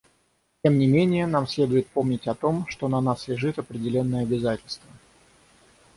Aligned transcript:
Тем 0.63 0.79
не 0.79 0.87
менее, 0.87 1.27
нам 1.27 1.45
следует 1.45 1.85
помнить 1.87 2.27
о 2.27 2.33
том, 2.33 2.65
что 2.69 2.87
на 2.87 3.01
нас 3.01 3.27
лежит 3.27 3.59
определенное 3.59 4.23
обязательство. 4.23 4.89